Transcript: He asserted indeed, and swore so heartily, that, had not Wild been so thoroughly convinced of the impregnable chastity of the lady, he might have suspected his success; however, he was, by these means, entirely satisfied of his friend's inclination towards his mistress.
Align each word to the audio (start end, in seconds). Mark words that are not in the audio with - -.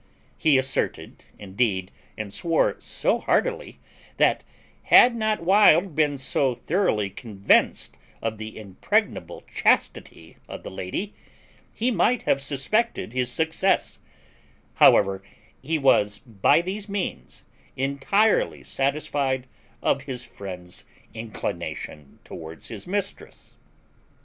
He 0.35 0.57
asserted 0.57 1.25
indeed, 1.37 1.91
and 2.17 2.33
swore 2.33 2.75
so 2.79 3.19
heartily, 3.19 3.79
that, 4.17 4.43
had 4.85 5.15
not 5.15 5.43
Wild 5.43 5.93
been 5.93 6.17
so 6.17 6.55
thoroughly 6.55 7.11
convinced 7.11 7.99
of 8.19 8.39
the 8.39 8.57
impregnable 8.57 9.43
chastity 9.53 10.37
of 10.49 10.63
the 10.63 10.71
lady, 10.71 11.13
he 11.71 11.91
might 11.91 12.23
have 12.23 12.41
suspected 12.41 13.13
his 13.13 13.31
success; 13.31 13.99
however, 14.73 15.21
he 15.61 15.77
was, 15.77 16.17
by 16.17 16.63
these 16.63 16.89
means, 16.89 17.45
entirely 17.77 18.63
satisfied 18.63 19.45
of 19.83 20.01
his 20.05 20.23
friend's 20.23 20.83
inclination 21.13 22.17
towards 22.23 22.69
his 22.69 22.87
mistress. 22.87 23.55